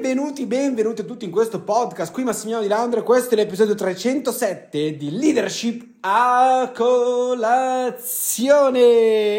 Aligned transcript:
Benvenuti, 0.00 0.46
benvenuti 0.46 1.02
a 1.02 1.04
tutti 1.04 1.26
in 1.26 1.30
questo 1.30 1.60
podcast. 1.60 2.10
Qui 2.10 2.24
Massimiliano 2.24 2.62
Di 2.62 2.70
Landro 2.70 3.00
e 3.00 3.02
questo 3.02 3.34
è 3.34 3.36
l'episodio 3.36 3.74
307 3.74 4.96
di 4.96 5.10
Leadership 5.10 5.89
a 6.02 6.72
colazione. 6.74 7.44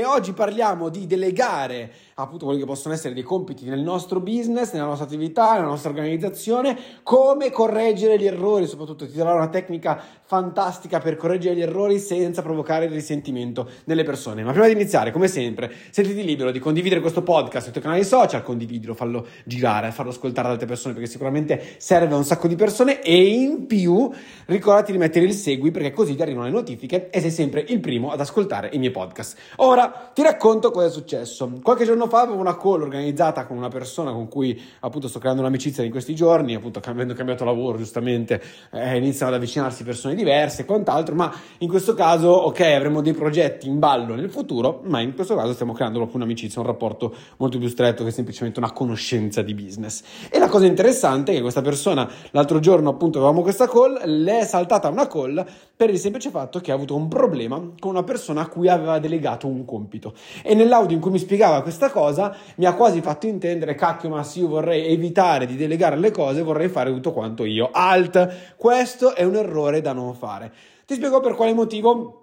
Oggi 0.06 0.34
parliamo 0.34 0.90
di 0.90 1.08
delegare 1.08 1.92
appunto 2.22 2.46
quelli 2.46 2.60
che 2.60 2.66
possono 2.66 2.94
essere 2.94 3.14
dei 3.14 3.24
compiti 3.24 3.66
nel 3.66 3.80
nostro 3.80 4.20
business, 4.20 4.74
nella 4.74 4.86
nostra 4.86 5.06
attività, 5.06 5.54
nella 5.54 5.66
nostra 5.66 5.90
organizzazione, 5.90 6.78
come 7.04 7.50
correggere 7.52 8.18
gli 8.18 8.26
errori, 8.26 8.68
soprattutto 8.68 9.08
ti 9.08 9.16
darò 9.16 9.36
una 9.36 9.50
tecnica 9.50 10.00
fantastica 10.24 11.00
per 11.00 11.18
correggere 11.18 11.56
gli 11.56 11.62
errori 11.62 12.00
senza 12.00 12.42
provocare 12.42 12.86
il 12.86 12.92
risentimento 12.92 13.68
nelle 13.86 14.04
persone. 14.04 14.44
Ma 14.44 14.52
prima 14.52 14.68
di 14.68 14.74
iniziare, 14.74 15.12
come 15.12 15.28
sempre, 15.28 15.72
sentiti 15.90 16.24
libero 16.24 16.52
di 16.52 16.60
condividere 16.60 17.02
questo 17.02 17.24
podcast 17.24 17.64
sui 17.64 17.72
tuoi 17.72 17.84
canali 17.84 18.04
social, 18.04 18.44
condividilo, 18.44 18.94
fallo 18.94 19.26
girare, 19.44 19.92
farlo 19.92 20.12
ascoltare 20.12 20.48
ad 20.48 20.54
altre 20.54 20.68
persone 20.68 20.94
perché 20.94 21.10
sicuramente 21.10 21.76
serve 21.78 22.14
a 22.14 22.18
un 22.18 22.24
sacco 22.24 22.48
di 22.48 22.56
persone 22.56 23.02
e 23.02 23.26
in 23.26 23.66
più 23.66 24.10
ricordati 24.46 24.92
di 24.92 24.98
mettere 24.98 25.26
il 25.26 25.34
segui 25.34 25.72
perché 25.72 25.92
così 25.92 26.16
ti 26.16 26.22
arrivano 26.22 26.46
le 26.46 26.51
notifiche 26.52 27.10
e 27.10 27.20
sei 27.20 27.32
sempre 27.32 27.66
il 27.68 27.80
primo 27.80 28.12
ad 28.12 28.20
ascoltare 28.20 28.70
i 28.74 28.78
miei 28.78 28.92
podcast. 28.92 29.38
Ora 29.58 30.12
ti 30.14 30.22
racconto 30.22 30.72
cosa 30.72 30.88
è 30.88 30.90
successo. 30.90 31.52
Qualche 31.62 31.86
giorno 31.86 32.08
fa 32.08 32.22
avevo 32.22 32.40
una 32.40 32.58
call 32.58 32.82
organizzata 32.82 33.46
con 33.46 33.58
una 33.58 33.70
persona 33.70 34.12
con 34.12 34.28
cui 34.28 34.60
appunto 34.82 35.08
sto 35.08 35.20
creando 35.20 35.42
un'amicizia 35.42 35.84
in 35.84 35.92
questi 35.92 36.14
giorni, 36.14 36.56
appunto 36.56 36.82
avendo 36.84 37.14
cambiato 37.14 37.46
lavoro 37.46 37.78
giustamente 37.78 38.42
eh, 38.72 38.98
iniziano 38.98 39.32
ad 39.32 39.38
avvicinarsi 39.38 39.84
persone 39.84 40.16
diverse 40.16 40.62
e 40.62 40.66
quant'altro, 40.66 41.16
ma 41.16 41.34
in 41.60 41.70
questo 41.70 41.94
caso 41.94 42.30
ok 42.30 42.60
avremo 42.62 43.02
dei 43.02 43.14
progetti 43.14 43.68
in 43.68 43.80
ballo 43.80 44.16
nel 44.16 44.30
futuro, 44.30 44.82
ma 44.84 45.00
in 45.00 45.14
questo 45.16 45.36
caso 45.36 45.54
stiamo 45.54 45.74
creando 45.74 45.98
proprio 45.98 46.18
un'amicizia, 46.18 46.62
un 46.62 46.68
rapporto 46.68 47.16
molto 47.38 47.58
più 47.58 47.68
stretto 47.68 48.04
che 48.04 48.12
semplicemente 48.12 48.60
una 48.60 48.72
conoscenza 48.72 49.42
di 49.42 49.54
business. 49.54 50.04
E 50.30 50.40
la 50.40 50.48
cosa 50.48 50.66
interessante 50.66 51.32
è 51.32 51.36
che 51.36 51.42
questa 51.42 51.62
persona 51.62 52.10
l'altro 52.32 52.60
giorno 52.60 52.90
appunto 52.90 53.18
avevamo 53.20 53.42
questa 53.42 53.68
call, 53.68 54.02
le 54.06 54.40
è 54.40 54.46
saltata 54.46 54.90
una 54.90 55.08
call 55.08 55.46
per 55.76 55.90
il 55.90 55.98
semplice 55.98 56.30
fatto 56.30 56.41
che 56.50 56.72
ha 56.72 56.76
avuto 56.76 56.96
un 56.96 57.08
problema 57.08 57.58
con 57.80 57.92
una 57.92 58.04
persona 58.04 58.42
a 58.42 58.48
cui 58.48 58.68
aveva 58.68 59.00
delegato 59.00 59.48
un 59.48 59.66
compito. 59.66 60.14
E 60.44 60.54
nell'audio 60.54 60.96
in 60.96 61.02
cui 61.02 61.12
mi 61.12 61.20
spiegava 61.20 61.62
questa 61.62 61.90
cosa 61.90 62.36
mi 62.56 62.66
ha 62.66 62.74
quasi 62.74 63.02
fatto 63.02 63.28
intendere, 63.28 63.76
cacchio, 63.76 64.10
ma 64.10 64.24
se 64.24 64.40
io 64.40 64.48
vorrei 64.48 64.88
evitare 64.88 65.46
di 65.46 65.56
delegare 65.56 65.98
le 65.98 66.12
cose, 66.12 66.42
vorrei 66.42 66.70
fare 66.70 66.92
tutto 66.92 67.12
quanto 67.12 67.44
io. 67.44 67.70
Alt, 67.72 68.56
questo 68.58 69.16
è 69.16 69.24
un 69.24 69.36
errore 69.36 69.82
da 69.82 69.94
non 69.94 70.14
fare. 70.14 70.52
Ti 70.86 70.96
spiego 70.96 71.20
per 71.20 71.36
quale 71.36 71.54
motivo 71.54 72.21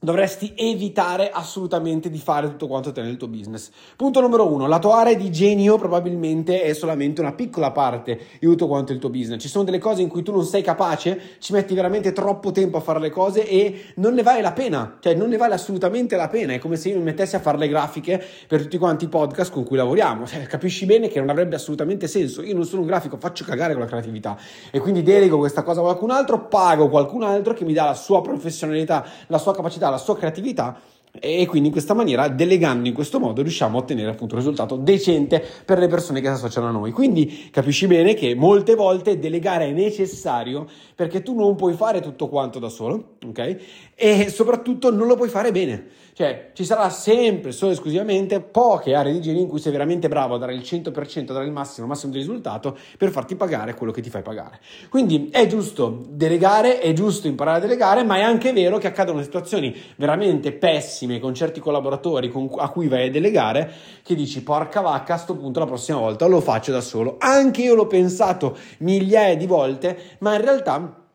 dovresti 0.00 0.52
evitare 0.54 1.28
assolutamente 1.30 2.08
di 2.08 2.18
fare 2.18 2.46
tutto 2.46 2.68
quanto 2.68 2.92
te 2.92 3.02
nel 3.02 3.16
tuo 3.16 3.26
business. 3.26 3.70
Punto 3.96 4.20
numero 4.20 4.46
uno, 4.46 4.68
la 4.68 4.78
tua 4.78 4.98
area 5.00 5.14
di 5.14 5.30
genio 5.32 5.76
probabilmente 5.76 6.62
è 6.62 6.72
solamente 6.72 7.20
una 7.20 7.32
piccola 7.32 7.72
parte 7.72 8.18
di 8.38 8.46
tutto 8.46 8.68
quanto 8.68 8.92
il 8.92 9.00
tuo 9.00 9.10
business. 9.10 9.40
Ci 9.40 9.48
sono 9.48 9.64
delle 9.64 9.78
cose 9.78 10.02
in 10.02 10.08
cui 10.08 10.22
tu 10.22 10.30
non 10.30 10.44
sei 10.44 10.62
capace, 10.62 11.20
ci 11.40 11.52
metti 11.52 11.74
veramente 11.74 12.12
troppo 12.12 12.52
tempo 12.52 12.76
a 12.76 12.80
fare 12.80 13.00
le 13.00 13.10
cose 13.10 13.46
e 13.48 13.86
non 13.96 14.14
ne 14.14 14.22
vale 14.22 14.40
la 14.40 14.52
pena, 14.52 14.98
cioè 15.00 15.14
non 15.14 15.30
ne 15.30 15.36
vale 15.36 15.54
assolutamente 15.54 16.14
la 16.14 16.28
pena. 16.28 16.52
È 16.52 16.58
come 16.58 16.76
se 16.76 16.90
io 16.90 16.98
mi 16.98 17.02
mettessi 17.02 17.34
a 17.34 17.40
fare 17.40 17.58
le 17.58 17.66
grafiche 17.66 18.24
per 18.46 18.62
tutti 18.62 18.78
quanti 18.78 19.06
i 19.06 19.08
podcast 19.08 19.50
con 19.50 19.64
cui 19.64 19.76
lavoriamo. 19.76 20.26
Cioè, 20.26 20.46
capisci 20.46 20.86
bene 20.86 21.08
che 21.08 21.18
non 21.18 21.28
avrebbe 21.28 21.56
assolutamente 21.56 22.06
senso. 22.06 22.42
Io 22.42 22.54
non 22.54 22.64
sono 22.64 22.82
un 22.82 22.86
grafico, 22.86 23.16
faccio 23.16 23.44
cagare 23.44 23.72
con 23.72 23.82
la 23.82 23.88
creatività 23.88 24.38
e 24.70 24.78
quindi 24.78 25.02
delego 25.02 25.38
questa 25.38 25.64
cosa 25.64 25.80
a 25.80 25.82
qualcun 25.82 26.10
altro, 26.10 26.46
pago 26.46 26.88
qualcun 26.88 27.24
altro 27.24 27.52
che 27.52 27.64
mi 27.64 27.72
dà 27.72 27.86
la 27.86 27.94
sua 27.94 28.20
professionalità, 28.20 29.04
la 29.26 29.38
sua 29.38 29.52
capacità 29.52 29.86
la 29.90 29.98
sua 29.98 30.16
creatività 30.16 30.78
e 31.12 31.46
quindi 31.46 31.68
in 31.68 31.72
questa 31.72 31.94
maniera, 31.94 32.28
delegando 32.28 32.88
in 32.88 32.94
questo 32.94 33.18
modo, 33.18 33.42
riusciamo 33.42 33.78
a 33.78 33.80
ottenere 33.80 34.10
appunto 34.10 34.34
un 34.34 34.40
risultato 34.40 34.76
decente 34.76 35.44
per 35.64 35.78
le 35.78 35.88
persone 35.88 36.20
che 36.20 36.26
si 36.28 36.32
associano 36.34 36.68
a 36.68 36.70
noi. 36.70 36.92
Quindi 36.92 37.48
capisci 37.50 37.86
bene 37.86 38.14
che 38.14 38.34
molte 38.34 38.74
volte 38.74 39.18
delegare 39.18 39.66
è 39.66 39.72
necessario 39.72 40.66
perché 40.94 41.22
tu 41.22 41.34
non 41.34 41.56
puoi 41.56 41.74
fare 41.74 42.00
tutto 42.00 42.28
quanto 42.28 42.58
da 42.58 42.68
solo, 42.68 43.16
ok? 43.26 43.56
E 43.94 44.28
soprattutto 44.28 44.92
non 44.92 45.06
lo 45.06 45.16
puoi 45.16 45.28
fare 45.28 45.50
bene. 45.50 45.86
Cioè, 46.18 46.50
ci 46.52 46.64
sarà 46.64 46.90
sempre, 46.90 47.52
solo 47.52 47.70
e 47.70 47.74
esclusivamente, 47.74 48.40
poche 48.40 48.94
aree 48.94 49.12
di 49.12 49.20
genio 49.20 49.42
in 49.42 49.46
cui 49.46 49.60
sei 49.60 49.70
veramente 49.70 50.08
bravo 50.08 50.34
a 50.34 50.38
dare 50.38 50.52
il 50.52 50.62
100%, 50.62 51.30
a 51.30 51.32
dare 51.32 51.44
il 51.44 51.52
massimo, 51.52 51.86
il 51.86 51.92
massimo 51.92 52.10
di 52.10 52.18
risultato 52.18 52.76
per 52.96 53.10
farti 53.10 53.36
pagare 53.36 53.74
quello 53.74 53.92
che 53.92 54.02
ti 54.02 54.10
fai 54.10 54.22
pagare. 54.22 54.58
Quindi 54.88 55.28
è 55.30 55.46
giusto 55.46 56.02
delegare, 56.08 56.80
è 56.80 56.92
giusto 56.92 57.28
imparare 57.28 57.58
a 57.58 57.60
delegare, 57.60 58.02
ma 58.02 58.16
è 58.16 58.22
anche 58.22 58.52
vero 58.52 58.78
che 58.78 58.88
accadono 58.88 59.22
situazioni 59.22 59.72
veramente 59.94 60.50
pessime 60.50 60.97
con 61.20 61.34
certi 61.34 61.60
collaboratori 61.60 62.30
con, 62.30 62.50
a 62.56 62.68
cui 62.70 62.88
vai 62.88 63.08
a 63.08 63.10
delegare 63.10 63.70
che 64.02 64.14
dici 64.14 64.42
porca 64.42 64.80
vacca, 64.80 65.14
a 65.14 65.18
sto 65.18 65.36
punto 65.36 65.60
la 65.60 65.66
prossima 65.66 65.98
volta 65.98 66.26
lo 66.26 66.40
faccio 66.40 66.72
da 66.72 66.80
solo. 66.80 67.16
Anche 67.18 67.62
io 67.62 67.74
l'ho 67.74 67.86
pensato 67.86 68.56
migliaia 68.78 69.36
di 69.36 69.46
volte, 69.46 70.16
ma 70.18 70.34
in 70.34 70.40
realtà 70.40 71.06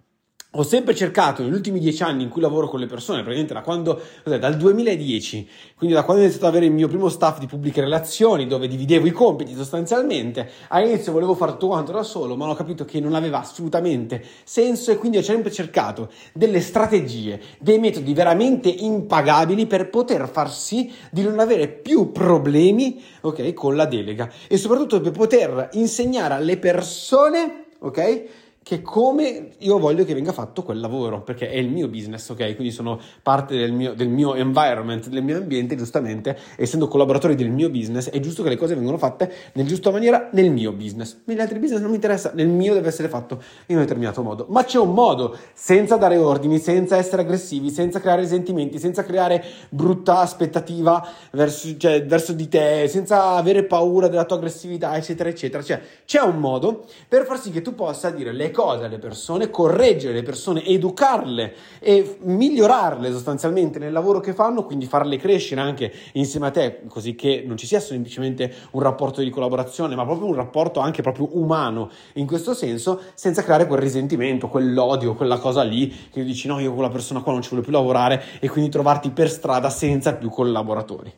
ho 0.56 0.62
sempre 0.62 0.94
cercato 0.94 1.41
negli 1.41 1.53
ultimi 1.53 1.80
dieci 1.80 2.03
anni 2.03 2.22
in 2.22 2.30
cui 2.30 2.40
lavoro 2.40 2.68
con 2.68 2.80
le 2.80 2.86
persone, 2.86 3.24
praticamente 3.24 3.56
da 3.56 3.62
quando, 3.62 4.00
cos'è, 4.24 4.38
dal 4.38 4.56
2010, 4.56 5.50
quindi 5.75 5.96
da 5.96 6.03
quando 6.03 6.22
ho 6.22 6.25
iniziato 6.25 6.47
ad 6.47 6.53
avere 6.53 6.68
il 6.68 6.75
mio 6.75 6.88
primo 6.88 7.09
staff 7.09 7.40
di 7.40 7.47
pubbliche 7.47 7.81
relazioni, 7.81 8.46
dove 8.46 8.68
dividevo 8.68 9.08
i 9.08 9.12
compiti 9.12 9.56
sostanzialmente, 9.56 10.47
all'inizio 10.68 11.12
volevo 11.12 11.34
fare 11.34 11.53
tutto 11.53 11.69
quanto 11.69 11.92
da 11.92 12.03
solo, 12.03 12.36
ma 12.36 12.47
ho 12.47 12.53
capito 12.53 12.86
che 12.86 13.00
non 13.00 13.16
aveva 13.16 13.40
assolutamente 13.40 14.24
senso 14.44 14.92
e 14.92 14.97
quindi 14.97 15.18
ho 15.18 15.24
sempre 15.24 15.52
cercato 15.52 16.12
delle 16.34 16.62
strategie, 16.62 17.42
dei 17.58 17.80
metodi 17.80 18.13
veramente 18.13 18.69
impagabili 18.69 19.66
per 19.66 19.90
poter 19.90 20.30
far 20.30 20.52
sì 20.52 20.92
di 21.09 21.24
non 21.24 21.40
avere 21.40 21.68
più 21.68 22.12
problemi, 22.12 23.02
ok, 23.22 23.53
con 23.53 23.75
la 23.75 23.86
delega 23.86 24.30
e 24.47 24.58
soprattutto 24.58 25.02
per 25.02 25.13
poter 25.13 25.69
insegnare 25.74 26.36
alle 26.36 26.58
persone, 26.58 27.66
ok, 27.80 28.43
che 28.63 28.81
come 28.81 29.51
io 29.57 29.78
voglio 29.78 30.06
che 30.06 30.13
venga 30.13 30.31
fatto 30.31 30.63
quel 30.63 30.79
lavoro, 30.79 31.22
perché 31.22 31.50
è 31.50 31.57
il 31.57 31.69
mio 31.69 31.90
business, 31.90 32.29
ok? 32.29 32.56
Quindi 32.56 32.72
sono 32.72 33.00
parte 33.22 33.57
del 33.57 33.74
mio, 33.74 33.94
del 33.94 34.07
mio 34.07 34.35
environment, 34.35 35.09
del 35.09 35.22
mio 35.22 35.38
ambiente, 35.38 35.75
giustamente, 35.75 36.38
essendo 36.56 36.88
collaboratori 36.88 37.35
del 37.35 37.50
mio 37.50 37.69
business, 37.69 38.09
è 38.09 38.19
giusto 38.22 38.41
che 38.41 38.50
le 38.50 38.56
cose 38.56 38.74
vengano 38.74 38.97
fatte 38.97 39.31
nella 39.53 39.68
giusta 39.68 39.91
maniera 39.91 40.29
nel 40.31 40.50
mio 40.50 40.72
business. 40.72 41.18
Negli 41.25 41.41
altri 41.41 41.59
business 41.59 41.81
non 41.81 41.90
mi 41.90 41.96
interessa, 41.96 42.31
nel 42.34 42.47
mio 42.47 42.74
deve 42.74 42.88
essere 42.88 43.09
fatto 43.09 43.41
in 43.68 43.75
un 43.75 43.81
determinato 43.81 44.24
modo. 44.24 44.46
Ma 44.50 44.63
c'è 44.63 44.80
un 44.80 44.94
modo, 44.94 45.38
senza 45.53 45.97
dare 45.97 46.16
ordini, 46.16 46.57
senza 46.57 46.95
essere 46.95 47.24
aggressivi, 47.24 47.69
senza 47.69 48.00
creare 48.00 48.22
risentimenti, 48.22 48.80
senza 48.80 49.03
creare 49.03 49.44
brutta 49.69 50.19
aspettativa 50.19 51.06
verso, 51.31 51.75
cioè, 51.78 52.06
verso 52.06 52.31
di 52.31 52.47
te, 52.47 52.88
senza 52.88 53.31
avere 53.31 53.66
paura 53.66 54.07
della 54.07 54.24
tua 54.24 54.38
aggressività, 54.38 54.95
eccetera, 54.95 55.28
eccetera. 55.28 55.62
Cioè, 55.62 55.81
c'è 56.06 56.22
un 56.22 56.40
modo 56.40 56.85
per 57.09 57.25
far 57.25 57.41
sì 57.41 57.51
che 57.51 57.62
tu 57.62 57.75
possa 57.75 58.09
dire 58.09 58.31
le 58.31 58.51
cose 58.53 58.86
alle 58.86 59.00
persone, 59.00 59.50
correggere 59.50 60.14
le 60.14 60.24
persone, 60.24 60.64
educarle 60.64 61.53
e 61.80 62.18
migliorarle 62.22 63.12
sostanzialmente 63.12 63.80
nel 63.80 63.91
lavoro 63.91 64.22
che 64.22 64.34
fanno, 64.34 64.64
quindi 64.64 64.86
farle 64.86 65.18
crescere 65.18 65.59
anche 65.59 65.91
insieme 66.14 66.47
a 66.47 66.52
te, 66.52 66.84
così 66.88 67.16
che 67.16 67.44
non 67.46 67.58
ci 67.58 67.68
sia 67.68 67.81
semplicemente 67.81 68.53
un 68.72 68.81
rapporto 68.81 69.22
di 69.22 69.30
collaborazione, 69.30 69.96
ma 69.96 70.06
proprio 70.06 70.28
un 70.28 70.36
rapporto 70.36 70.80
anche 70.80 71.02
proprio 71.02 71.38
umano 71.38 71.90
in 72.13 72.25
questo 72.25 72.53
senso, 72.53 73.02
senza 73.16 73.44
creare 73.44 73.68
quel 73.68 73.80
risentimento, 73.80 74.47
quell'odio, 74.47 75.16
quella 75.16 75.38
cosa 75.38 75.63
lì 75.63 75.94
che 76.09 76.24
dici 76.24 76.47
no, 76.47 76.59
io 76.59 76.68
con 76.68 76.75
quella 76.75 76.92
persona 76.92 77.22
qua 77.22 77.34
non 77.34 77.42
ci 77.42 77.50
voglio 77.50 77.63
più 77.63 77.72
lavorare 77.74 78.24
e 78.40 78.47
quindi 78.47 78.69
trovarti 78.69 79.09
per 79.09 79.30
strada 79.30 79.69
senza 79.69 80.13
più 80.13 80.30
collaboratori. 80.30 81.13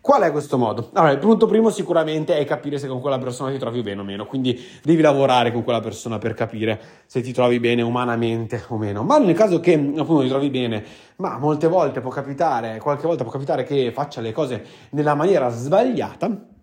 Qual 0.00 0.22
è 0.22 0.30
questo 0.30 0.56
modo? 0.56 0.90
Allora, 0.94 1.12
il 1.12 1.18
punto 1.18 1.46
primo 1.46 1.70
sicuramente 1.70 2.38
è 2.38 2.44
capire 2.44 2.78
se 2.78 2.86
con 2.86 3.00
quella 3.00 3.18
persona 3.18 3.50
ti 3.50 3.58
trovi 3.58 3.82
bene 3.82 4.00
o 4.00 4.04
meno, 4.04 4.26
quindi 4.26 4.58
devi 4.82 5.02
lavorare 5.02 5.52
con 5.52 5.64
quella 5.64 5.80
persona 5.80 6.18
per 6.18 6.34
capire 6.34 6.80
se 7.06 7.20
ti 7.20 7.32
trovi 7.32 7.58
bene 7.60 7.82
umanamente 7.82 8.62
o 8.68 8.78
meno. 8.78 9.02
Ma 9.02 9.18
nel 9.18 9.34
caso 9.34 9.60
che 9.60 9.74
appunto 9.74 10.22
ti 10.22 10.28
trovi 10.28 10.50
bene, 10.50 10.84
ma 11.16 11.38
molte 11.38 11.66
volte 11.66 12.00
può 12.00 12.10
capitare, 12.10 12.78
qualche 12.78 13.06
volta 13.06 13.22
può 13.22 13.32
capitare 13.32 13.64
che 13.64 13.90
faccia 13.92 14.20
le 14.20 14.32
cose 14.32 14.64
nella 14.90 15.14
maniera 15.14 15.48
sbagliata, 15.50 16.56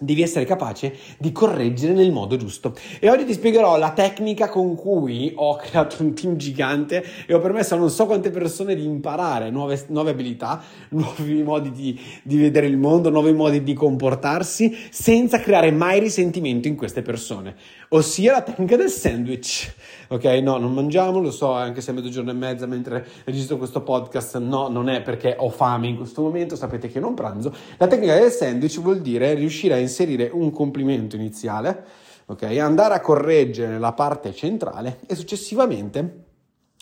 devi 0.00 0.22
essere 0.22 0.44
capace 0.44 0.94
di 1.18 1.32
correggere 1.32 1.92
nel 1.92 2.12
modo 2.12 2.36
giusto. 2.36 2.74
E 3.00 3.10
oggi 3.10 3.24
ti 3.24 3.32
spiegherò 3.32 3.76
la 3.76 3.90
tecnica 3.90 4.48
con 4.48 4.76
cui 4.76 5.32
ho 5.34 5.56
creato 5.60 6.02
un 6.02 6.14
team 6.14 6.36
gigante 6.36 7.04
e 7.26 7.34
ho 7.34 7.40
permesso 7.40 7.74
a 7.74 7.78
non 7.78 7.90
so 7.90 8.06
quante 8.06 8.30
persone 8.30 8.76
di 8.76 8.84
imparare 8.84 9.50
nuove, 9.50 9.84
nuove 9.88 10.10
abilità, 10.10 10.62
nuovi 10.90 11.42
modi 11.42 11.72
di, 11.72 12.00
di, 12.22 12.36
vedere 12.36 12.66
il 12.66 12.76
mondo, 12.76 13.10
nuovi 13.10 13.32
modi 13.32 13.62
di 13.64 13.74
comportarsi 13.74 14.76
senza 14.90 15.40
creare 15.40 15.72
mai 15.72 15.98
risentimento 15.98 16.68
in 16.68 16.76
queste 16.76 17.02
persone, 17.02 17.56
ossia 17.88 18.32
la 18.32 18.42
tecnica 18.42 18.76
del 18.76 18.90
sandwich. 18.90 19.74
Ok, 20.10 20.24
no, 20.24 20.56
non 20.56 20.72
mangiamo, 20.72 21.20
lo 21.20 21.30
so, 21.30 21.52
anche 21.52 21.80
se 21.80 21.90
è 21.90 21.94
mezzogiorno 21.94 22.30
e 22.30 22.34
mezza 22.34 22.66
mentre 22.66 23.06
registro 23.24 23.58
questo 23.58 23.82
podcast, 23.82 24.38
no, 24.38 24.68
non 24.68 24.88
è 24.88 25.02
perché 25.02 25.34
ho 25.38 25.50
fame 25.50 25.88
in 25.88 25.96
questo 25.96 26.22
momento, 26.22 26.56
sapete 26.56 26.88
che 26.88 26.98
non 26.98 27.14
pranzo. 27.14 27.52
La 27.76 27.86
tecnica 27.88 28.18
del 28.18 28.30
sandwich 28.30 28.80
vuol 28.80 29.00
dire 29.00 29.34
riuscire 29.34 29.74
a 29.74 29.78
inserire 29.88 30.30
un 30.32 30.50
complimento 30.50 31.16
iniziale, 31.16 31.84
ok? 32.26 32.42
Andare 32.42 32.94
a 32.94 33.00
correggere 33.00 33.78
la 33.78 33.92
parte 33.92 34.32
centrale 34.32 35.00
e 35.06 35.14
successivamente 35.14 36.24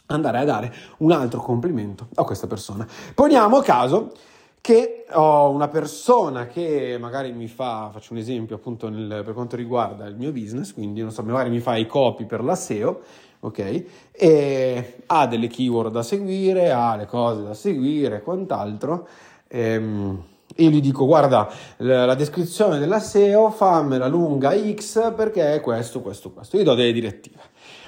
andare 0.06 0.38
a 0.38 0.44
dare 0.44 0.75
un 0.99 1.12
altro 1.12 1.41
complimento 1.41 2.08
a 2.14 2.25
questa 2.25 2.47
persona. 2.47 2.87
Poniamo 3.14 3.61
caso 3.61 4.12
che 4.61 5.05
ho 5.12 5.50
una 5.50 5.69
persona 5.69 6.47
che 6.47 6.97
magari 6.99 7.32
mi 7.32 7.47
fa, 7.47 7.91
faccio 7.93 8.12
un 8.12 8.19
esempio 8.19 8.56
appunto 8.56 8.88
nel, 8.88 9.23
per 9.25 9.32
quanto 9.32 9.55
riguarda 9.55 10.06
il 10.06 10.17
mio 10.17 10.32
business, 10.32 10.73
quindi 10.73 11.00
non 11.00 11.12
so, 11.12 11.23
magari 11.23 11.50
mi 11.50 11.61
fa 11.61 11.76
i 11.76 11.87
copy 11.87 12.25
per 12.25 12.43
la 12.43 12.56
SEO, 12.56 13.00
ok? 13.41 13.85
E 14.11 14.97
ha 15.06 15.26
delle 15.29 15.47
keyword 15.47 15.93
da 15.93 16.03
seguire, 16.03 16.73
ha 16.73 16.97
le 16.97 17.06
cose 17.06 17.44
da 17.44 17.55
seguire, 17.55 18.23
quant'altro. 18.23 19.06
Ehm, 19.49 20.20
io 20.56 20.70
gli 20.70 20.81
dico 20.81 21.05
guarda 21.05 21.49
la, 21.79 22.14
descrizione 22.14 22.79
della 22.79 22.99
SEO 22.99 23.50
fammela 23.50 24.06
lunga 24.06 24.55
X 24.56 25.14
perché 25.14 25.55
è 25.55 25.61
questo, 25.61 26.00
questo, 26.00 26.31
questo. 26.31 26.56
Io 26.56 26.64
do 26.64 26.75
delle 26.75 26.93
direttive. 26.93 27.41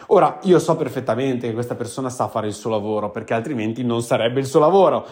Ora, 0.09 0.38
io 0.43 0.59
so 0.59 0.76
perfettamente 0.76 1.49
che 1.49 1.55
questa 1.55 1.75
persona 1.75 2.09
sa 2.09 2.29
fare 2.29 2.47
il 2.47 2.55
suo 2.55 2.70
lavoro 2.70 3.11
perché 3.11 3.35
altrimenti 3.35 3.85
non 3.85 4.03
sarebbe 4.03 4.41
il 4.41 4.47
suo 4.47 4.61
lavoro. 4.61 5.06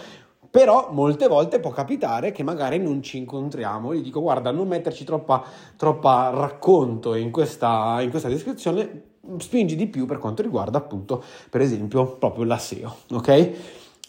Però 0.50 0.88
molte 0.90 1.28
volte 1.28 1.60
può 1.60 1.70
capitare 1.70 2.32
che 2.32 2.42
magari 2.42 2.78
non 2.78 3.02
ci 3.02 3.18
incontriamo. 3.18 3.94
Gli 3.94 4.00
dico 4.00 4.20
guarda 4.20 4.50
non 4.50 4.68
metterci 4.68 5.04
troppa, 5.04 5.42
troppa 5.76 6.30
racconto 6.30 7.14
in 7.14 7.30
questa, 7.30 7.98
in 8.00 8.10
questa 8.10 8.28
descrizione, 8.28 9.02
spingi 9.38 9.76
di 9.76 9.86
più 9.86 10.06
per 10.06 10.18
quanto 10.18 10.42
riguarda 10.42 10.78
appunto 10.78 11.22
per 11.50 11.60
esempio 11.60 12.16
proprio 12.16 12.44
la 12.44 12.58
SEO, 12.58 12.96
ok? 13.10 13.52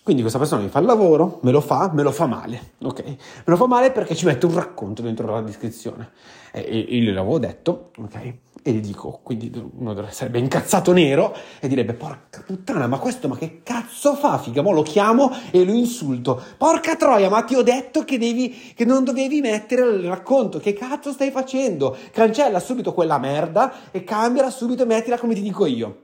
Quindi 0.07 0.23
questa 0.23 0.39
persona 0.41 0.63
mi 0.63 0.69
fa 0.69 0.79
il 0.79 0.85
lavoro, 0.85 1.39
me 1.41 1.51
lo 1.51 1.59
fa, 1.59 1.91
me 1.93 2.01
lo 2.01 2.13
fa 2.13 2.27
male, 2.27 2.75
ok? 2.81 3.03
Me 3.03 3.17
lo 3.43 3.57
fa 3.57 3.67
male 3.67 3.91
perché 3.91 4.15
ci 4.15 4.23
mette 4.23 4.45
un 4.45 4.53
racconto 4.53 5.01
dentro 5.01 5.29
la 5.29 5.41
descrizione. 5.41 6.11
E, 6.53 6.61
e 6.61 6.95
io 6.95 7.01
gliel'avevo 7.01 7.37
detto, 7.39 7.91
ok? 7.97 8.33
E 8.63 8.71
gli 8.71 8.79
dico, 8.79 9.19
quindi 9.21 9.51
uno 9.53 10.07
sarebbe 10.09 10.39
incazzato 10.39 10.93
nero 10.93 11.35
e 11.59 11.67
direbbe, 11.67 11.93
porca 11.93 12.41
puttana, 12.41 12.87
ma 12.87 12.99
questo, 12.99 13.27
ma 13.27 13.35
che 13.35 13.59
cazzo 13.63 14.15
fa, 14.15 14.37
figa? 14.37 14.61
Mo 14.61 14.71
lo 14.71 14.81
chiamo 14.81 15.29
e 15.51 15.65
lo 15.65 15.73
insulto. 15.73 16.41
Porca 16.57 16.95
troia, 16.95 17.27
ma 17.27 17.41
ti 17.41 17.55
ho 17.55 17.61
detto 17.61 18.05
che, 18.05 18.17
devi, 18.17 18.71
che 18.73 18.85
non 18.85 19.03
dovevi 19.03 19.41
mettere 19.41 19.81
il 19.81 20.07
racconto. 20.07 20.59
Che 20.59 20.71
cazzo 20.71 21.11
stai 21.11 21.31
facendo? 21.31 21.97
Cancella 22.13 22.61
subito 22.61 22.93
quella 22.93 23.17
merda 23.17 23.91
e 23.91 24.05
cambiala 24.05 24.51
subito 24.51 24.83
e 24.83 24.85
mettila 24.85 25.17
come 25.17 25.33
ti 25.33 25.41
dico 25.41 25.65
io. 25.65 26.03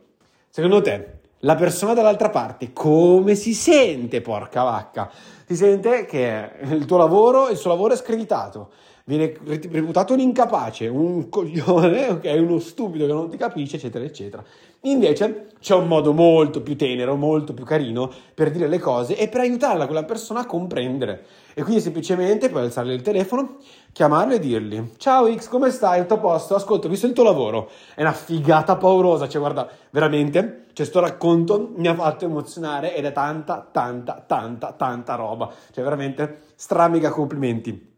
Secondo 0.50 0.82
te, 0.82 1.22
la 1.44 1.56
persona 1.56 1.94
dall'altra 1.94 2.30
parte 2.30 2.72
come 2.74 3.36
si 3.36 3.54
sente, 3.54 4.22
porca 4.22 4.64
vacca? 4.64 5.12
Si 5.46 5.56
sente 5.56 6.06
che 6.06 6.52
il 6.64 6.86
tuo 6.86 6.98
lavoro, 6.98 7.50
il 7.50 7.58
suo 7.58 7.70
lavoro 7.70 7.94
è 7.94 7.98
screditato, 7.98 8.72
viene 9.06 9.34
reputato 9.44 10.14
un 10.14 10.20
incapace, 10.20 10.88
un 10.88 11.30
coglione, 11.30 12.08
ok, 12.12 12.36
uno 12.38 12.60
stupido 12.60 13.06
che 13.06 13.14
non 13.14 13.30
ti 13.30 13.38
capisce, 13.38 13.76
eccetera, 13.76 14.06
eccetera. 14.06 14.44
Invece 14.86 15.48
c'è 15.62 15.76
un 15.76 15.88
modo 15.88 16.12
molto 16.12 16.62
più 16.62 16.76
tenero, 16.76 17.16
molto 17.16 17.54
più 17.54 17.64
carino 17.64 18.12
per 18.34 18.52
dire 18.52 18.68
le 18.68 18.80
cose 18.80 19.18
e 19.18 19.30
per 19.30 19.40
aiutarla 19.40 19.86
quella 19.86 20.04
persona 20.04 20.42
a 20.42 20.46
comprendere. 20.46 21.26
E 21.54 21.64
quindi 21.64 21.80
semplicemente 21.80 22.50
puoi 22.50 22.64
alzarle 22.64 22.94
il 22.94 23.02
telefono, 23.02 23.60
chiamarlo 23.94 24.34
e 24.34 24.40
dirgli: 24.40 24.92
Ciao 24.98 25.34
X, 25.34 25.48
come 25.48 25.70
stai? 25.70 26.02
Tutto 26.02 26.16
a 26.16 26.18
posto? 26.18 26.56
Ascolta, 26.56 26.88
ho 26.88 26.90
visto 26.90 27.06
il 27.06 27.14
tuo 27.14 27.24
lavoro. 27.24 27.70
È 27.96 28.02
una 28.02 28.12
figata 28.12 28.76
paurosa. 28.76 29.30
Cioè, 29.30 29.40
guarda, 29.40 29.70
veramente, 29.92 30.66
cioè, 30.74 30.86
sto 30.86 31.00
racconto 31.00 31.72
mi 31.78 31.88
ha 31.88 31.96
fatto 31.96 32.26
emozionare 32.26 32.94
ed 32.94 33.06
è 33.06 33.14
tanta, 33.14 33.66
tanta, 33.72 34.22
tanta, 34.28 34.74
tanta 34.74 35.16
roba. 35.16 35.50
Cioè, 35.72 35.82
veramente, 35.82 36.42
stramica 36.56 37.10
complimenti. 37.10 37.93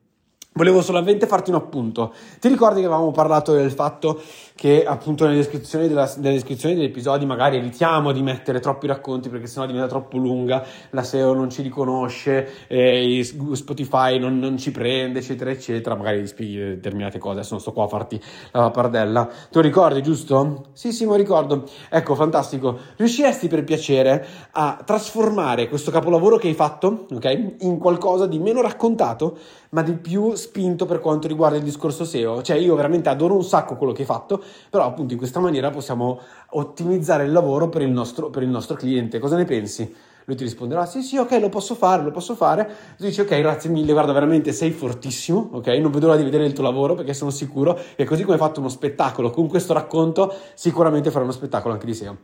Volevo 0.57 0.81
solamente 0.81 1.27
farti 1.27 1.49
un 1.49 1.57
appunto. 1.57 2.13
Ti 2.39 2.47
ricordi 2.47 2.79
che 2.79 2.85
avevamo 2.85 3.11
parlato 3.11 3.51
del 3.51 3.71
fatto 3.71 4.21
che 4.55 4.85
appunto 4.85 5.25
nelle 5.25 5.35
descrizioni, 5.35 5.89
della, 5.89 6.09
nelle 6.15 6.35
descrizioni 6.35 6.75
degli 6.75 6.85
episodi 6.85 7.25
magari 7.25 7.57
evitiamo 7.57 8.13
di 8.13 8.21
mettere 8.21 8.61
troppi 8.61 8.87
racconti 8.87 9.27
perché 9.27 9.47
sennò 9.47 9.65
diventa 9.65 9.89
troppo 9.89 10.15
lunga, 10.15 10.65
la 10.91 11.03
SEO 11.03 11.33
non 11.33 11.49
ci 11.49 11.61
riconosce, 11.61 12.67
eh, 12.67 13.21
Spotify 13.51 14.17
non, 14.17 14.39
non, 14.39 14.57
ci 14.57 14.71
prende, 14.71 15.19
eccetera, 15.19 15.49
eccetera. 15.49 15.93
Magari 15.95 16.25
spieghi 16.25 16.57
determinate 16.57 17.19
cose, 17.19 17.39
adesso 17.39 17.51
non 17.51 17.59
sto 17.59 17.73
qua 17.73 17.83
a 17.83 17.87
farti 17.89 18.21
la 18.53 18.71
pardella. 18.71 19.29
Lo 19.51 19.59
ricordi, 19.59 20.01
giusto? 20.01 20.67
Sì, 20.71 20.93
sì, 20.93 21.03
lo 21.03 21.15
ricordo. 21.15 21.65
Ecco, 21.89 22.15
fantastico. 22.15 22.77
Riusciresti 22.95 23.49
per 23.49 23.65
piacere 23.65 24.25
a 24.51 24.81
trasformare 24.85 25.67
questo 25.67 25.91
capolavoro 25.91 26.37
che 26.37 26.47
hai 26.47 26.53
fatto, 26.53 27.07
ok, 27.11 27.55
in 27.59 27.77
qualcosa 27.77 28.25
di 28.25 28.39
meno 28.39 28.61
raccontato, 28.61 29.37
ma 29.71 29.81
di 29.81 29.91
più 29.95 30.33
spinto 30.45 30.85
per 30.85 30.99
quanto 30.99 31.27
riguarda 31.27 31.57
il 31.57 31.63
discorso 31.63 32.05
SEO. 32.05 32.41
Cioè, 32.41 32.57
io 32.57 32.75
veramente 32.75 33.09
adoro 33.09 33.33
un 33.33 33.43
sacco 33.43 33.75
quello 33.75 33.93
che 33.93 34.01
hai 34.01 34.07
fatto, 34.07 34.41
però 34.69 34.85
appunto 34.85 35.13
in 35.13 35.19
questa 35.19 35.39
maniera 35.39 35.69
possiamo 35.69 36.19
ottimizzare 36.51 37.25
il 37.25 37.31
lavoro 37.31 37.69
per 37.69 37.81
il 37.81 37.89
nostro, 37.89 38.29
per 38.29 38.43
il 38.43 38.49
nostro 38.49 38.75
cliente. 38.75 39.19
Cosa 39.19 39.35
ne 39.35 39.45
pensi? 39.45 39.93
Lui 40.25 40.35
ti 40.35 40.43
risponderà: 40.43 40.85
Sì, 40.85 41.01
sì, 41.01 41.17
ok, 41.17 41.39
lo 41.39 41.49
posso 41.49 41.75
fare, 41.75 42.03
lo 42.03 42.11
posso 42.11 42.35
fare. 42.35 42.65
Tu 42.97 43.05
dici: 43.05 43.21
Ok, 43.21 43.37
grazie 43.39 43.69
mille, 43.69 43.91
guarda, 43.91 44.11
veramente 44.11 44.51
sei 44.53 44.71
fortissimo, 44.71 45.49
ok? 45.53 45.67
Non 45.67 45.91
vedo 45.91 46.07
l'ora 46.07 46.17
di 46.17 46.23
vedere 46.23 46.45
il 46.45 46.53
tuo 46.53 46.63
lavoro 46.63 46.95
perché 46.95 47.13
sono 47.13 47.31
sicuro 47.31 47.79
che 47.95 48.05
così 48.05 48.21
come 48.23 48.33
hai 48.33 48.39
fatto 48.39 48.59
uno 48.59 48.69
spettacolo 48.69 49.29
con 49.29 49.47
questo 49.47 49.73
racconto, 49.73 50.33
sicuramente 50.53 51.09
farai 51.09 51.27
uno 51.27 51.35
spettacolo 51.35 51.73
anche 51.73 51.85
di 51.85 51.93
SEO. 51.93 52.17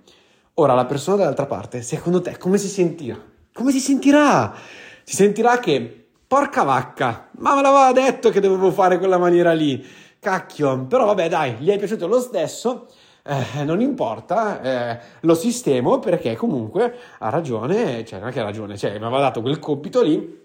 Ora, 0.55 0.73
la 0.73 0.85
persona 0.85 1.17
dall'altra 1.17 1.45
parte, 1.45 1.81
secondo 1.81 2.21
te, 2.21 2.37
come 2.37 2.57
si 2.57 2.67
sentirà? 2.67 3.17
Come 3.53 3.71
si 3.71 3.79
sentirà? 3.79 4.53
Si 5.03 5.15
sentirà 5.15 5.59
che 5.59 6.00
Porca 6.31 6.63
vacca, 6.63 7.27
ma 7.39 7.55
me 7.55 7.61
l'aveva 7.61 7.91
detto 7.91 8.29
che 8.29 8.39
dovevo 8.39 8.71
fare 8.71 8.97
quella 8.97 9.17
maniera 9.17 9.51
lì. 9.51 9.85
Cacchio, 10.17 10.85
però 10.85 11.03
vabbè, 11.07 11.27
dai, 11.27 11.55
gli 11.55 11.67
è 11.69 11.77
piaciuto 11.77 12.07
lo 12.07 12.21
stesso. 12.21 12.87
Eh, 13.21 13.65
non 13.65 13.81
importa, 13.81 14.61
eh, 14.61 14.99
lo 15.19 15.35
sistemo 15.35 15.99
perché 15.99 16.37
comunque 16.37 16.95
ha 17.19 17.27
ragione, 17.27 18.05
cioè 18.05 18.19
non 18.19 18.29
è 18.29 18.31
che 18.31 18.39
ha 18.39 18.43
ragione, 18.43 18.77
cioè 18.77 18.91
mi 18.91 19.03
aveva 19.03 19.19
dato 19.19 19.41
quel 19.41 19.59
compito 19.59 20.01
lì, 20.01 20.39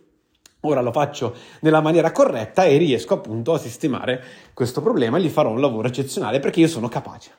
ora 0.62 0.80
lo 0.80 0.90
faccio 0.90 1.36
nella 1.60 1.80
maniera 1.80 2.10
corretta 2.10 2.64
e 2.64 2.78
riesco 2.78 3.14
appunto 3.14 3.52
a 3.52 3.58
sistemare 3.58 4.24
questo 4.54 4.82
problema 4.82 5.18
e 5.18 5.20
gli 5.20 5.28
farò 5.28 5.50
un 5.50 5.60
lavoro 5.60 5.86
eccezionale 5.86 6.40
perché 6.40 6.58
io 6.58 6.68
sono 6.68 6.88
capace. 6.88 7.30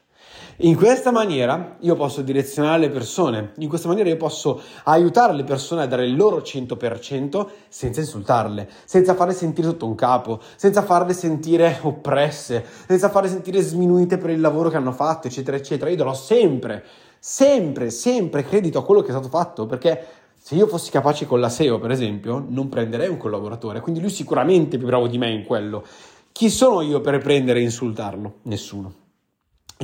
In 0.62 0.75
questa 0.75 1.12
maniera 1.12 1.75
io 1.81 1.95
posso 1.95 2.24
direzionare 2.24 2.80
le 2.80 2.89
persone, 2.89 3.51
in 3.57 3.69
questa 3.69 3.88
maniera 3.88 4.09
io 4.09 4.18
posso 4.18 4.59
aiutare 4.86 5.33
le 5.33 5.44
persone 5.44 5.83
a 5.83 5.86
dare 5.86 6.07
il 6.07 6.15
loro 6.15 6.38
100% 6.38 7.48
senza 7.69 8.00
insultarle, 8.00 8.68
senza 8.86 9.13
farle 9.13 9.36
sentire 9.36 9.68
sotto 9.68 9.86
un 9.86 9.94
capo, 9.94 10.42
senza 10.56 10.81
farle 10.81 11.13
sentire 11.13 11.77
oppresse, 11.83 12.65
senza 12.88 13.09
farle 13.09 13.30
sentire 13.30 13.62
sminuite 13.62 14.18
per 14.18 14.31
il 14.31 14.42
lavoro 14.42 14.69
che 14.69 14.77
hanno 14.77 14.94
fatto, 14.94 15.27
eccetera, 15.27 15.57
eccetera. 15.57 15.92
Io 15.92 15.95
darò 15.95 16.15
sempre, 16.15 16.83
sempre, 17.19 17.92
sempre 17.92 18.44
credito 18.44 18.80
a 18.80 18.83
quello 18.83 19.01
che 19.01 19.10
è 19.10 19.12
stato 19.12 19.30
fatto 19.30 19.68
perché 19.68 20.06
se 20.39 20.56
io 20.56 20.65
fossi 20.65 20.89
capace 20.89 21.27
con 21.27 21.39
la 21.39 21.50
SEO, 21.50 21.77
per 21.77 21.92
esempio, 21.92 22.44
non 22.50 22.68
prenderei 22.68 23.10
un 23.10 23.18
collaboratore, 23.18 23.80
quindi 23.80 24.01
lui 24.01 24.10
sicuramente 24.10 24.77
è 24.77 24.80
più 24.80 24.88
bravo 24.88 25.06
di 25.06 25.19
me 25.19 25.30
in 25.30 25.44
quello. 25.44 25.86
Chi 26.31 26.50
sono 26.50 26.81
io 26.81 27.00
per 27.00 27.19
prendere 27.19 27.60
e 27.60 27.62
insultarlo? 27.62 28.38
Nessuno. 28.44 29.06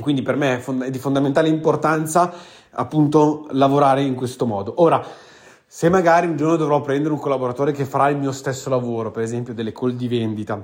Quindi 0.03 0.21
per 0.21 0.35
me 0.35 0.61
è 0.61 0.91
di 0.91 0.99
fondamentale 0.99 1.47
importanza 1.47 2.31
appunto 2.71 3.47
lavorare 3.51 4.03
in 4.03 4.13
questo 4.13 4.45
modo. 4.45 4.75
Ora, 4.77 5.03
se 5.65 5.89
magari 5.89 6.27
un 6.27 6.37
giorno 6.37 6.57
dovrò 6.57 6.81
prendere 6.81 7.13
un 7.13 7.19
collaboratore 7.19 7.71
che 7.71 7.85
farà 7.85 8.09
il 8.09 8.17
mio 8.17 8.31
stesso 8.31 8.69
lavoro, 8.69 9.09
per 9.09 9.23
esempio 9.23 9.55
delle 9.55 9.71
call 9.71 9.93
di 9.93 10.07
vendita, 10.07 10.63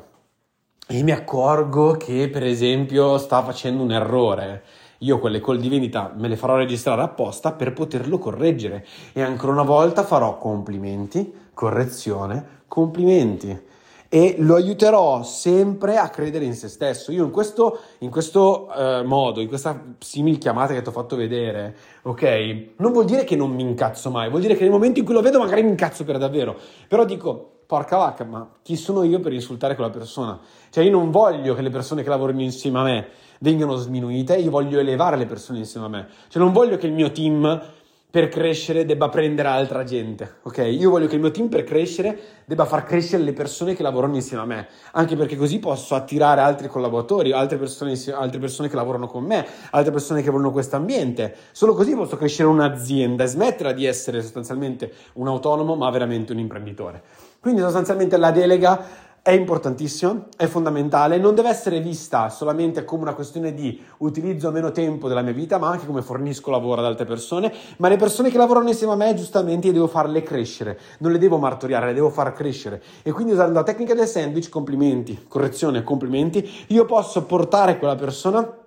e 0.88 1.04
mi 1.04 1.12
accorgo 1.12 1.94
che 1.94 2.30
per 2.30 2.44
esempio 2.44 3.18
sta 3.18 3.42
facendo 3.42 3.82
un 3.82 3.92
errore, 3.92 4.64
io 5.00 5.18
quelle 5.20 5.40
call 5.40 5.58
di 5.58 5.70
vendita 5.70 6.14
me 6.16 6.28
le 6.28 6.36
farò 6.36 6.58
registrare 6.58 7.02
apposta 7.02 7.54
per 7.54 7.74
poterlo 7.74 8.18
correggere 8.18 8.86
e 9.14 9.22
ancora 9.22 9.54
una 9.54 9.64
volta 9.64 10.04
farò 10.04 10.38
complimenti, 10.38 11.34
correzione, 11.54 12.64
complimenti 12.68 13.68
e 14.10 14.36
lo 14.40 14.56
aiuterò 14.56 15.22
sempre 15.22 15.98
a 15.98 16.10
credere 16.10 16.44
in 16.44 16.56
se 16.56 16.68
stesso. 16.68 17.12
Io 17.12 17.24
in 17.24 17.32
questo, 17.32 17.80
in 18.00 18.10
questo 18.10 18.68
uh, 18.76 19.06
modo, 19.06 19.40
in 19.40 19.48
questa 19.48 19.82
simil 20.00 20.40
chiamata 20.40 20.74
che 20.74 20.82
ti 20.82 20.90
ho 20.90 20.92
fatto 20.92 21.16
vedere, 21.16 21.76
ok, 22.02 22.72
non 22.78 22.92
vuol 22.92 23.06
dire 23.06 23.24
che 23.24 23.36
non 23.36 23.52
mi 23.52 23.62
incazzo 23.62 24.10
mai, 24.10 24.30
vuol 24.30 24.42
dire 24.42 24.56
che 24.56 24.64
nel 24.64 24.72
momento 24.72 25.00
in 25.00 25.06
cui 25.06 25.14
lo 25.14 25.22
vedo 25.22 25.38
magari 25.38 25.62
mi 25.62 25.70
incazzo 25.70 26.04
per 26.04 26.18
davvero, 26.18 26.58
però 26.88 27.06
dico, 27.06 27.60
porca 27.68 27.98
vacca, 27.98 28.24
ma 28.24 28.50
chi 28.64 28.76
sono 28.76 29.04
io 29.04 29.20
per 29.20 29.32
insultare 29.32 29.76
quella 29.76 29.92
persona? 29.92 30.40
Cioè 30.72 30.84
io 30.84 30.90
non 30.90 31.12
voglio 31.12 31.54
che 31.54 31.62
le 31.62 31.70
persone 31.70 32.02
che 32.02 32.10
lavorano 32.10 32.42
insieme 32.42 32.80
a 32.80 32.84
me 32.84 33.08
vengano 33.42 33.76
sminuite, 33.76 34.38
io 34.38 34.50
voglio 34.50 34.80
elevare 34.80 35.18
le 35.18 35.28
persone 35.28 35.60
insieme 35.60 35.86
a 35.86 35.90
me. 35.90 36.08
Cioè 36.30 36.42
non 36.42 36.52
voglio 36.52 36.78
che 36.78 36.88
il 36.88 36.94
mio 36.94 37.12
team 37.12 37.62
per 38.12 38.28
crescere 38.28 38.86
debba 38.86 39.08
prendere 39.08 39.50
altra 39.50 39.84
gente, 39.84 40.38
ok? 40.42 40.58
Io 40.58 40.90
voglio 40.90 41.06
che 41.06 41.14
il 41.14 41.22
mio 41.22 41.30
team 41.30 41.48
per 41.48 41.64
crescere 41.64 42.18
debba 42.46 42.66
far 42.66 42.84
crescere 42.84 43.22
le 43.22 43.34
persone 43.34 43.76
che 43.76 43.84
lavorano 43.84 44.16
insieme 44.16 44.42
a 44.42 44.46
me, 44.48 44.68
anche 44.94 45.16
perché 45.16 45.36
così 45.36 45.60
posso 45.60 45.94
attirare 45.94 46.42
altri 46.42 46.68
collaboratori, 46.68 47.32
altre 47.32 47.60
persone, 47.60 47.96
altre 48.12 48.40
persone 48.40 48.68
che 48.68 48.76
lavorano 48.76 49.06
con 49.06 49.24
me, 49.24 49.46
altre 49.70 49.92
persone 49.92 50.24
che 50.24 50.32
vogliono 50.32 50.52
questo 50.52 50.76
ambiente. 50.76 51.36
Solo 51.52 51.76
così 51.76 51.94
posso 51.94 52.18
crescere 52.18 52.50
un'azienda 52.50 53.26
e 53.26 53.28
smettere 53.28 53.76
di 53.76 53.86
essere 53.86 54.24
sostanzialmente 54.24 54.92
un 55.14 55.28
autonomo, 55.28 55.76
ma 55.76 55.88
veramente 55.92 56.32
un 56.32 56.40
imprenditore. 56.40 57.04
Quindi 57.40 57.62
sostanzialmente 57.62 58.18
la 58.18 58.32
delega 58.32 59.08
è 59.22 59.32
importantissimo, 59.32 60.28
è 60.38 60.46
fondamentale, 60.46 61.18
non 61.18 61.36
deve 61.36 61.50
essere 61.50 61.80
vista 61.82 62.30
solamente 62.30 62.84
come 62.86 63.04
una 63.04 63.14
questione 63.14 63.54
di 63.54 63.82
utilizzo 63.98 64.52
meno 64.52 64.72
tempo 64.72 65.08
della 65.08 65.22
mia 65.22 65.34
vita, 65.34 65.58
ma 65.58 65.70
anche 65.70 65.86
come 65.86 66.02
fornisco 66.02 66.52
lavoro 66.52 66.82
ad 66.82 66.88
altre 66.88 67.06
persone, 67.06 67.54
ma 67.78 67.90
le 67.90 67.98
persone 67.98 68.30
che 68.30 68.38
lavorano 68.38 68.70
insieme 68.70 68.94
a 68.94 68.96
me 68.96 69.14
giustamente 69.14 69.68
io 69.68 69.74
devo 69.74 69.88
farle 69.88 70.24
crescere, 70.24 70.80
non 71.00 71.12
le 71.12 71.18
devo 71.18 71.38
martoriare, 71.38 71.88
le 71.88 71.94
devo 71.94 72.10
far 72.10 72.34
crescere. 72.34 72.82
E 73.04 73.12
quindi 73.12 73.34
usando 73.34 73.54
la 73.54 73.64
tecnica 73.64 73.94
del 73.94 74.08
sandwich, 74.08 74.50
complimenti, 74.50 75.26
correzione, 75.28 75.84
complimenti, 75.84 76.50
io 76.68 76.86
posso 76.86 77.24
portare 77.26 77.78
quella 77.78 77.96
persona 77.96 78.58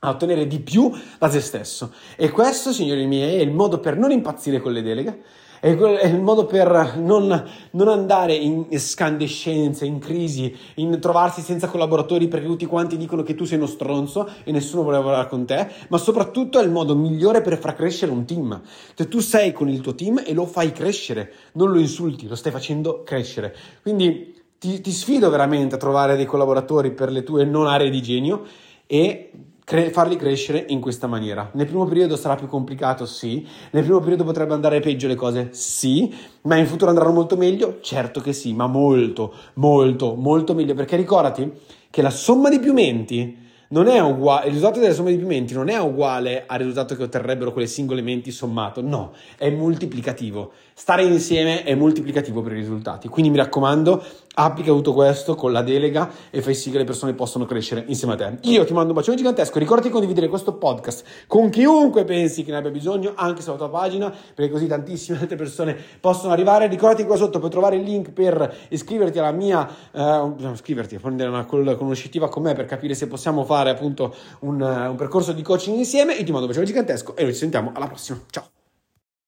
a 0.00 0.10
ottenere 0.10 0.46
di 0.46 0.60
più 0.60 0.90
da 1.18 1.30
se 1.30 1.40
stesso. 1.40 1.92
E 2.16 2.30
questo, 2.30 2.72
signori 2.72 3.06
miei, 3.06 3.38
è 3.38 3.42
il 3.42 3.52
modo 3.52 3.80
per 3.80 3.96
non 3.96 4.10
impazzire 4.10 4.60
con 4.60 4.72
le 4.72 4.82
deleghe, 4.82 5.22
è 5.64 6.06
il 6.06 6.20
modo 6.20 6.44
per 6.44 6.96
non, 6.98 7.42
non, 7.70 7.88
andare 7.88 8.34
in 8.34 8.66
scandescenze, 8.78 9.86
in 9.86 9.98
crisi, 9.98 10.54
in 10.74 10.98
trovarsi 11.00 11.40
senza 11.40 11.68
collaboratori 11.68 12.28
perché 12.28 12.46
tutti 12.46 12.66
quanti 12.66 12.98
dicono 12.98 13.22
che 13.22 13.34
tu 13.34 13.44
sei 13.44 13.56
uno 13.56 13.66
stronzo 13.66 14.28
e 14.44 14.52
nessuno 14.52 14.82
vuole 14.82 14.98
lavorare 14.98 15.26
con 15.26 15.46
te, 15.46 15.66
ma 15.88 15.96
soprattutto 15.96 16.60
è 16.60 16.62
il 16.62 16.70
modo 16.70 16.94
migliore 16.94 17.40
per 17.40 17.56
far 17.56 17.74
crescere 17.74 18.12
un 18.12 18.26
team. 18.26 18.60
Cioè 18.94 19.08
tu 19.08 19.20
sei 19.20 19.52
con 19.52 19.70
il 19.70 19.80
tuo 19.80 19.94
team 19.94 20.22
e 20.26 20.34
lo 20.34 20.44
fai 20.44 20.70
crescere, 20.70 21.32
non 21.52 21.70
lo 21.70 21.78
insulti, 21.78 22.28
lo 22.28 22.34
stai 22.34 22.52
facendo 22.52 23.02
crescere. 23.02 23.56
Quindi 23.80 24.34
ti, 24.58 24.82
ti 24.82 24.90
sfido 24.90 25.30
veramente 25.30 25.76
a 25.76 25.78
trovare 25.78 26.16
dei 26.16 26.26
collaboratori 26.26 26.92
per 26.92 27.10
le 27.10 27.22
tue 27.22 27.46
non 27.46 27.68
aree 27.68 27.88
di 27.88 28.02
genio 28.02 28.42
e 28.86 29.30
cre- 29.64 29.90
farli 29.90 30.16
crescere 30.16 30.64
in 30.68 30.80
questa 30.80 31.06
maniera. 31.06 31.50
Nel 31.54 31.66
primo 31.66 31.86
periodo 31.86 32.16
sarà 32.16 32.36
più 32.36 32.46
complicato, 32.46 33.06
sì. 33.06 33.46
Nel 33.70 33.82
primo 33.82 34.00
periodo 34.00 34.24
potrebbe 34.24 34.54
andare 34.54 34.80
peggio 34.80 35.08
le 35.08 35.14
cose, 35.16 35.48
sì. 35.52 36.14
Ma 36.42 36.56
in 36.56 36.66
futuro 36.66 36.90
andranno 36.90 37.12
molto 37.12 37.36
meglio? 37.36 37.78
Certo 37.80 38.20
che 38.20 38.32
sì, 38.32 38.52
ma 38.52 38.66
molto, 38.66 39.34
molto, 39.54 40.14
molto 40.14 40.54
meglio. 40.54 40.74
Perché 40.74 40.96
ricordati 40.96 41.50
che 41.90 42.02
la 42.02 42.10
somma 42.10 42.50
di 42.50 42.60
più 42.60 42.72
menti 42.72 43.42
non 43.68 43.88
è 43.88 43.98
uguale, 44.00 44.46
il 44.46 44.52
risultato 44.52 44.78
delle 44.78 44.94
somme 44.94 45.10
di 45.10 45.16
più 45.16 45.26
menti 45.26 45.54
non 45.54 45.68
è 45.68 45.78
uguale 45.78 46.44
al 46.46 46.58
risultato 46.58 46.94
che 46.94 47.02
otterrebbero 47.02 47.52
quelle 47.52 47.66
singole 47.66 48.02
menti 48.02 48.30
sommato, 48.30 48.80
no, 48.82 49.12
è 49.36 49.50
moltiplicativo. 49.50 50.52
Stare 50.74 51.02
insieme 51.02 51.64
è 51.64 51.74
moltiplicativo 51.74 52.42
per 52.42 52.52
i 52.52 52.56
risultati. 52.56 53.08
Quindi 53.08 53.30
mi 53.30 53.36
raccomando, 53.38 54.02
applica 54.34 54.72
tutto 54.72 54.92
questo 54.92 55.34
con 55.34 55.52
la 55.52 55.62
delega 55.62 56.10
e 56.30 56.42
fai 56.42 56.54
sì 56.54 56.70
che 56.70 56.78
le 56.78 56.84
persone 56.84 57.14
possano 57.14 57.44
crescere 57.44 57.84
insieme 57.86 58.14
a 58.14 58.16
te. 58.16 58.38
Io 58.42 58.64
ti 58.64 58.72
mando 58.72 58.90
un 58.90 58.96
bacione 58.96 59.16
gigantesco, 59.16 59.58
ricordati 59.58 59.88
di 59.88 59.92
condividere 59.92 60.28
questo 60.28 60.54
podcast 60.54 61.04
con 61.26 61.50
chiunque 61.50 62.04
pensi 62.04 62.44
che 62.44 62.50
ne 62.50 62.58
abbia 62.58 62.70
bisogno, 62.70 63.12
anche 63.14 63.42
sulla 63.42 63.56
tua 63.56 63.68
pagina, 63.68 64.10
perché 64.34 64.50
così 64.50 64.66
tantissime 64.66 65.18
altre 65.20 65.36
persone 65.36 65.76
possono 66.00 66.32
arrivare. 66.32 66.66
Ricordati 66.66 67.04
qua 67.04 67.16
sotto 67.16 67.38
puoi 67.38 67.50
trovare 67.50 67.76
il 67.76 67.82
link 67.82 68.10
per 68.10 68.54
iscriverti 68.68 69.18
alla 69.18 69.32
mia, 69.32 69.68
uh, 69.92 70.34
iscriverti, 70.52 70.98
prendere 70.98 71.28
una 71.30 71.44
conoscitiva 71.44 72.28
con 72.28 72.42
me 72.42 72.54
per 72.54 72.66
capire 72.66 72.94
se 72.94 73.06
possiamo 73.06 73.44
fare 73.44 73.70
appunto 73.70 74.14
un, 74.40 74.60
un 74.60 74.96
percorso 74.96 75.32
di 75.32 75.42
coaching 75.42 75.76
insieme. 75.76 76.14
Io 76.14 76.24
ti 76.24 76.30
mando 76.30 76.42
un 76.42 76.48
bacione 76.48 76.66
gigantesco 76.66 77.16
e 77.16 77.22
noi 77.22 77.32
ci 77.32 77.38
sentiamo 77.38 77.72
alla 77.74 77.86
prossima. 77.86 78.20
Ciao! 78.30 78.63